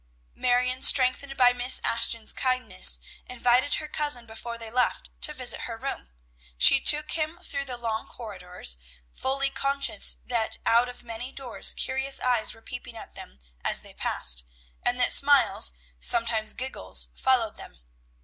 Marion, 0.33 0.81
strengthened 0.81 1.37
by 1.37 1.53
Miss 1.53 1.79
Ashton's 1.83 2.33
kindness, 2.33 2.97
invited 3.27 3.75
her 3.75 3.87
cousin 3.87 4.25
before 4.25 4.57
they 4.57 4.71
left 4.71 5.11
to 5.21 5.31
visit 5.31 5.67
her 5.69 5.77
room. 5.77 6.09
She 6.57 6.81
took 6.81 7.11
him 7.11 7.37
through 7.43 7.65
the 7.65 7.77
long 7.77 8.07
corridors, 8.07 8.79
fully 9.13 9.51
conscious 9.51 10.15
that 10.25 10.57
out 10.65 10.89
of 10.89 11.03
many 11.03 11.31
doors 11.31 11.71
curious 11.71 12.19
eyes 12.19 12.51
were 12.51 12.63
peeping 12.63 12.97
at 12.97 13.13
them 13.13 13.41
as 13.63 13.83
they 13.83 13.93
passed, 13.93 14.43
and 14.81 14.99
that 14.99 15.11
smiles, 15.11 15.71
sometimes 15.99 16.53
giggles, 16.55 17.09
followed 17.15 17.57
them. 17.57 17.83